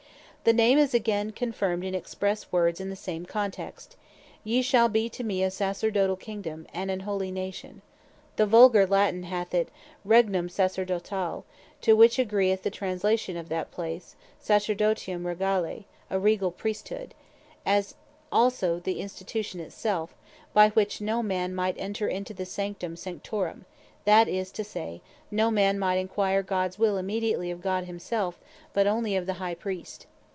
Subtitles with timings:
[0.43, 3.95] The same is again confirmed in expresse words in the same Text,
[4.43, 7.83] "Yee shall be to me a Sacerdotall Kingdome, and an holy Nation."
[8.37, 9.69] The Vulgar Latine hath it,
[10.03, 11.43] Regnum Sacerdotale,
[11.81, 14.77] to which agreeth the Translation of that place (1 Pet.
[14.79, 17.13] 2.9.) Sacerdotium Regale, A Regal Priesthood;
[17.63, 17.93] as
[18.31, 20.15] also the Institution it self,
[20.55, 23.65] by which no man might enter into the Sanctum Sanctorum,
[24.05, 28.39] that is to say, no man might enquire Gods will immediately of God himselfe,
[28.73, 30.07] but onely the High Priest.